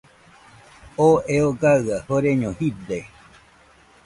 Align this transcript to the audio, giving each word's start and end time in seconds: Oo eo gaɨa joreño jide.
Oo 1.05 1.17
eo 1.35 1.49
gaɨa 1.61 1.95
joreño 2.07 2.49
jide. 2.59 2.99